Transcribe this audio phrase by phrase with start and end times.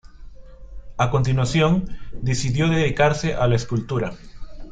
[0.97, 4.13] A continuación, decidió dedicarse a la escultura.